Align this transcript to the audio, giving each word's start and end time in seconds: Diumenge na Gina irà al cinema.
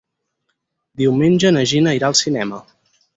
Diumenge 1.01 1.51
na 1.57 1.65
Gina 1.73 1.93
irà 1.99 2.09
al 2.09 2.17
cinema. 2.21 2.59